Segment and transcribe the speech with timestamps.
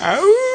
[0.00, 0.53] 嗷